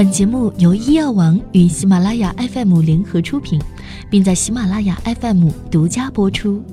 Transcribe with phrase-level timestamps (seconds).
[0.00, 3.60] 本节目由医药王与喜马拉雅 FM 联合出品，
[4.08, 6.64] 并在喜马拉雅 FM 独家播出。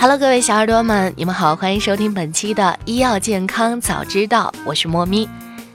[0.00, 5.28] Hello，各位小耳朵们，你们好，欢迎收听本期的医药健康早知道，我是莫咪。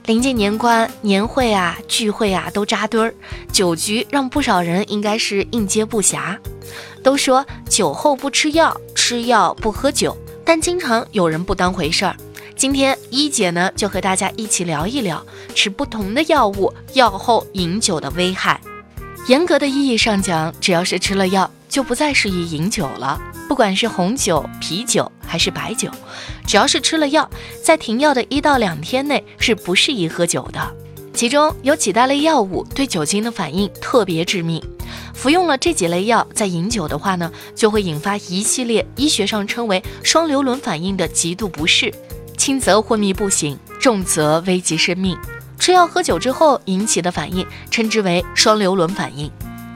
[0.06, 3.14] 临近年关，年会啊、聚会啊都扎堆儿，
[3.52, 6.36] 酒局让不少人应该是应接不暇。
[7.04, 12.16] 都说酒后不吃药，吃药不喝酒，但经常有人不当回事儿。
[12.58, 18.60] 今天一姐呢，就和大家一起聊一聊吃不同的药物药后饮酒的危害。
[19.28, 23.16] 严格的意义上讲，只要是吃了药，就不再适宜饮酒了。
[23.48, 25.88] 不管是红酒、啤酒还是白酒，
[26.48, 27.30] 只要是吃了药，
[27.62, 30.60] 在停药的一到两天内是不适宜喝酒的。
[31.14, 34.60] 其中有几大类药物对酒精的反应特别致命，
[35.14, 41.94] 服用了这几类药再饮酒的话呢，就会引发一系列医学上称为双硫仑反应的极度不适。
[42.38, 45.18] 轻则昏迷不醒，重则危及生命。
[45.58, 49.30] 吃药喝酒之后引起的反应，称之为双硫仑反应。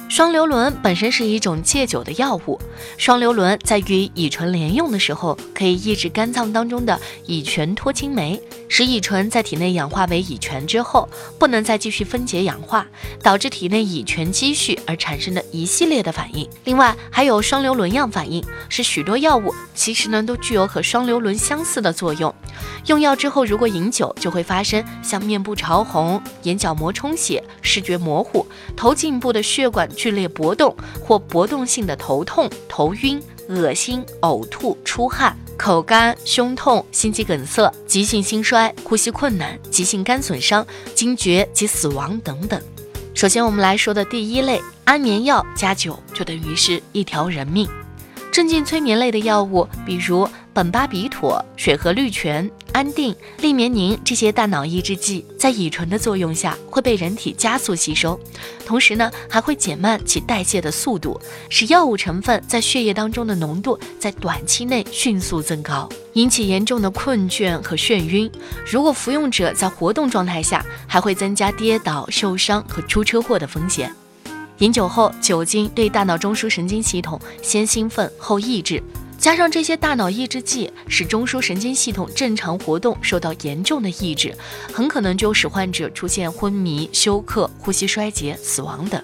[0.09, 2.59] 双硫仑本身是一种戒酒的药物，
[2.98, 8.41] 双硫仑在与乙醇联用的时候，可以抑制肝脏当中的乙醛脱氢酶，
[8.75, 11.06] 使乙醇在体内氧化为乙醛之后，
[11.39, 12.87] 不能再继续分解氧化，
[13.23, 16.48] 导致体内乙醛积蓄而产生的一系列的反应。
[16.65, 22.34] 另外还有双硫仑样反应，是许多药物其实呢都具有和双硫仑相似的作用。
[22.87, 29.87] 用药之后如果饮酒，就会发生像面部潮红、眼角膜充血、视觉模糊、头颈部的血管。
[29.95, 42.61] 剧烈搏动或搏动性的头痛、头晕、恶心、呕吐、出汗、口干、胸痛、心肌梗塞、急性心衰、呼吸困难、急性肝损伤、惊厥及死亡等等。
[43.15, 47.69] 首先，我们来说的第一类，安眠药加酒就等于是一条人命。
[48.33, 50.29] 镇静催眠类的药物，比如。
[50.55, 58.19] 苯巴比妥、水和氯醛、安定、利眠宁这些大脑抑制剂，在乙醇的作用下会被人体加速吸收，
[58.67, 68.31] 同时呢还会减慢其代谢的速度，使药物成分在血液当中的浓度在短期内迅速增高，引起严重的困倦和眩晕。
[68.66, 73.94] 如果服用者在活动状态下，还会增加跌倒、受伤和出车祸的风险。
[74.59, 78.83] 饮酒后，酒精对大脑中枢神经系统先兴奋后抑制。
[79.22, 84.37] 加上这些大脑抑制剂，使中枢神经系统正常活动受到严重的抑制，
[84.72, 89.00] 很可能就使患者出现昏迷、休克、呼吸衰竭、死亡等。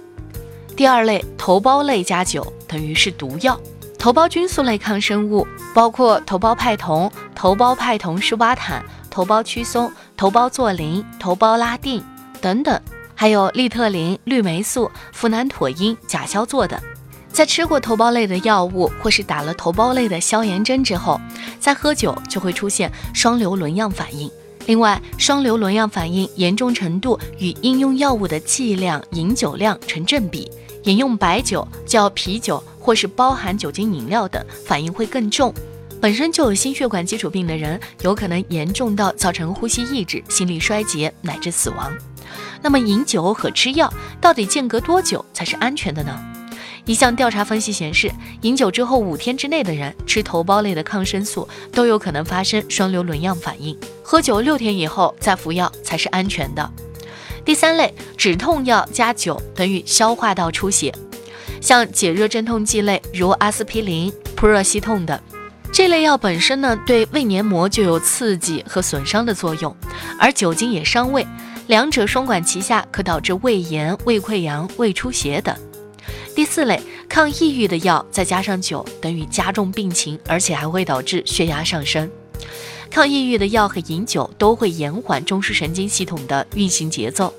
[0.77, 3.57] 第二类，头孢类加酒等于是毒药。
[3.97, 12.03] 头孢菌素类抗生物包括头孢派酮、头孢派酮舒巴坦、头孢曲松、头孢唑林、头孢拉定
[12.41, 12.81] 等等，
[13.15, 16.77] 还有利特林、氯霉素、呋喃妥因、甲硝唑等。
[17.33, 21.21] 在吃过头孢类的药物或是打了头孢类的消炎针之后，
[21.61, 24.31] 再喝酒就会出现双硫仑样反应。
[24.67, 30.51] 另外，双硫仑样反应严重程度与应用药物的剂量、饮酒量成正比。
[30.85, 35.53] 饮用白酒、较啤酒或是包含酒精饮料等，反应会更重。
[36.01, 41.93] 本身就有心血管基础病的人，有可能严重到造成呼吸抑制、心力衰竭乃至死亡。
[42.63, 46.19] 那么，饮酒和吃药到底间隔多久才是安全的呢？
[46.89, 48.11] 一项调查分析显示，
[48.41, 53.79] 饮酒之后五天之内的人吃头孢类的抗生素都有可能发生双硫仑样反应。
[54.03, 56.73] 喝酒六天以后再服药才是安全的。
[57.45, 60.91] 第三类，止痛药加酒等于消化道出血。
[61.61, 65.21] 像解热镇痛剂类，如阿司匹林、扑热息痛等，
[65.71, 69.77] 这类药本身呢对胃黏膜就有刺激和损伤的作用，
[70.19, 71.27] 而酒精也伤胃，
[71.67, 75.55] 两者双管齐下，可导致胃炎、胃溃疡、胃出血等。
[76.39, 82.09] 第四类抗抑郁的药再加上酒，等于加重病情，而且还会导致血压上升。
[82.89, 87.35] 抗抑郁的药和饮酒都会延缓中枢神经系统的运行节奏，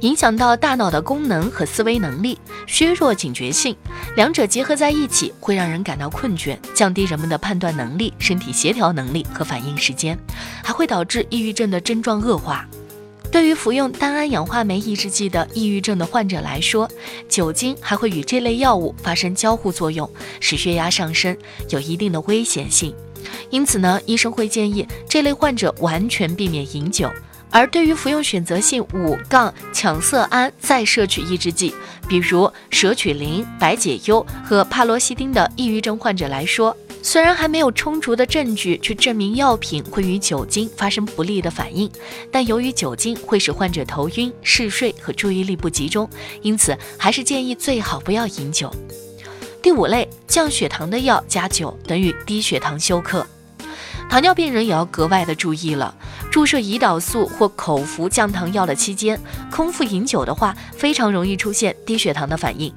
[0.00, 3.76] 影响到大脑的功能和思维能力，削弱警觉性。
[4.16, 10.18] 两者结合在一起，会让人感到困倦，降低人们的判断能力、身体协调能力和反应时间，
[10.64, 12.66] 还会导致抑郁症的症状恶化。
[13.30, 16.90] 对于服用单胺氧化酶抑制剂的抑郁症的患者来说，
[17.28, 20.08] 酒精还会与这类药物发生交互作用，
[20.40, 21.36] 使血压上升，
[21.68, 22.94] 有一定的危险性。
[23.50, 27.08] 因此呢，医生会建议这类患者完全避免饮酒。
[27.52, 31.74] 而对于服用选择性五杠羟色胺再摄取抑制剂，
[32.08, 41.90] 比如舍曲林、白解忧和帕罗西汀的抑郁症患者来说，虽然还没有充足的证据去证明药品会与酒精发生不利的反应，
[42.30, 46.08] 但由于酒精会使患者头晕、嗜睡和注意力不集中，
[46.42, 48.72] 因此还是建议最好不要饮酒。
[49.62, 53.26] 第五类降血糖的药加酒等于低血糖休克。
[54.08, 55.94] 糖尿病人也要格外的注意了。
[56.30, 59.20] 注射胰岛素或口服降糖药的期间，
[59.50, 62.72] 空腹饮酒的话，非常容易出现低血糖的反应。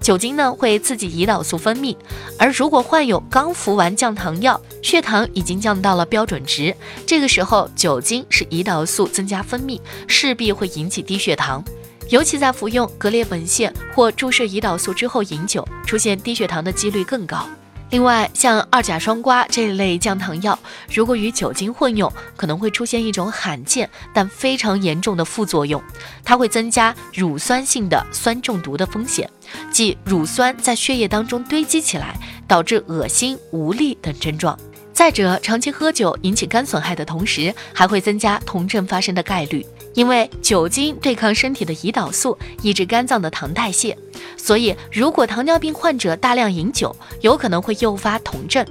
[0.00, 1.96] 酒精呢会刺激胰岛素分泌，
[2.38, 6.74] 而如果患有刚服完降糖药，血糖已经降到了标准值，
[7.06, 11.62] 这个时候酒精使胰岛素增加分泌，势必会引起低血糖。
[12.08, 17.46] 尤其在服用格列本泻或注射胰岛素之后饮酒，出现低血糖的几率更高。
[17.90, 20.58] 另外，像二甲双胍这类降糖药，
[20.92, 25.82] 如果与酒精混用，可能会出现一种罕见但非常严重的副作用，
[26.22, 29.28] 它会增加乳酸性的酸中毒的风险，
[29.72, 32.14] 即乳酸在血液当中堆积起来，
[32.46, 34.58] 导致恶心、无力等症状。
[34.92, 39.64] 再者，长期喝酒引起肝损害的同时，还会增加酮症发生的概率。
[39.98, 43.98] 因为酒精对抗身体的胰岛素，抑制肝脏的糖代谢，
[44.36, 48.64] 所以如果糖尿病患者大量饮酒，有可能会诱发酮症。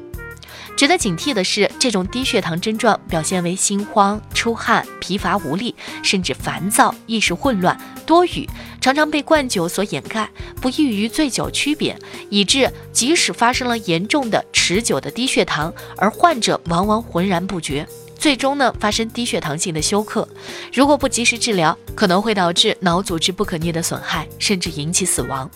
[0.78, 8.48] 值得警惕的是，这种低血糖症状表现为心慌、出汗、疲乏无力，甚至烦躁、意识混乱、多语，
[8.80, 10.30] 常常被灌酒所掩盖，
[10.62, 17.86] 不易与醉酒区别，以致即使发生了严重的持久的低血糖，而患者往往浑然不觉。
[18.18, 20.28] 最终呢，发生低血糖性的休克，
[20.74, 25.50] 如果不及时治疗，可能会导致脑组织不可逆的损害，甚至引起死亡。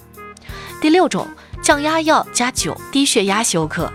[0.80, 1.28] 第六种，
[1.62, 3.92] 降压药加酒，低血压休克。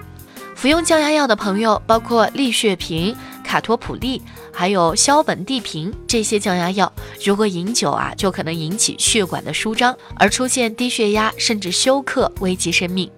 [0.54, 3.14] 服用降压药的朋友，包括利血平、
[3.44, 4.22] 卡托普利，
[4.52, 6.92] 还有硝苯地平这些降压药，
[7.24, 13.10] 如果饮酒啊，就可能引起血管的舒张，而出现低血压，甚至休克，危及生命。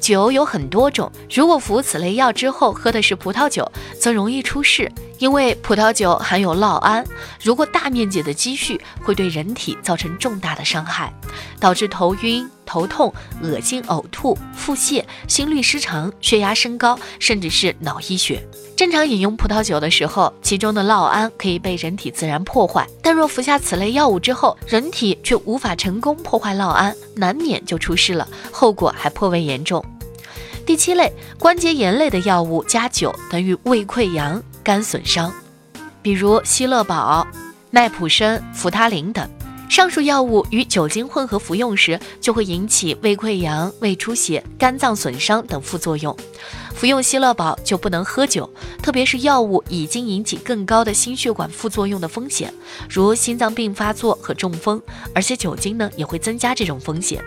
[0.00, 4.90] 酒有很多种，如果服此类药之后喝的是葡萄酒，则容易出事，
[5.20, 7.04] 因为葡萄酒含有酪胺，
[7.42, 11.12] 如果大面积的积蓄，会对人体造成重大的伤害，
[11.60, 13.12] 导致头晕、头痛、
[13.42, 18.42] 恶心、呕吐、腹泻、心律失常、血压升高，甚至是脑溢血。
[18.74, 29.84] 正常饮用葡萄酒的时候，其中的酪胺可以被人体自然破坏，但若服下此类药物之后，人体却无法成功破坏酪胺，难免就出事了，后果还颇为严重。
[30.64, 34.40] 第七类关节炎类的药物加酒等于胃溃疡、
[34.70, 35.34] 肝损伤，
[36.00, 37.26] 比如希乐宝、
[37.70, 39.28] 奈普生、扶他林等。
[39.68, 46.16] 上述药物与酒精混合服用时，就会引起胃溃疡、胃出血、肝脏损伤等副作用。
[46.72, 48.48] 服用希乐宝就不能喝酒，
[48.80, 52.54] 特别是药物已经引起更高的心血管副作用的风险，
[52.88, 54.80] 如心脏病发作和中风。
[55.12, 57.20] 而且酒精呢，也会增加这种风险。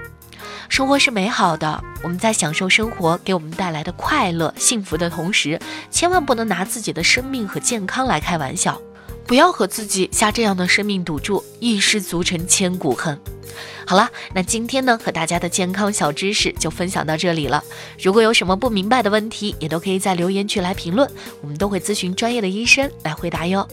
[0.69, 5.59] 生活是美好的，我们在享受生活给我们带来的快乐、幸福的同时，
[5.89, 8.79] 千万不能拿自己的生命和健康来开玩笑。
[9.25, 13.19] 不要和自己下这样的生命赌注，一失足成千古恨。
[13.85, 17.61] 好了，那今天呢和大家的健康小知识就分享到这里了。
[18.01, 21.09] 如果有什么不明白的问题，也都可以在留言区来评论，
[21.41, 23.67] 我们都会咨询专业的医生来回答哟。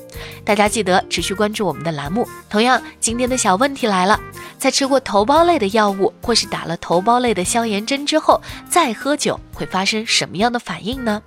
[0.44, 2.28] 大家记得持续关注我们的栏目。
[2.48, 4.18] 同样，今天的小问题来了，
[4.58, 11.22] 在吃过头孢类的药物或是打了头孢类的消炎针之后，再喝酒会发生什么样的反应呢？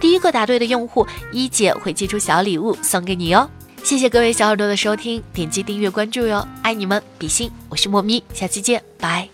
[0.00, 3.48] 第一个答对的用户，一姐会寄出小礼物送给你哦。
[3.86, 9.28] 谢谢各位小耳朵的收听，点击订阅关注哟，爱你们，比心，我是莫咪，下期见，拜。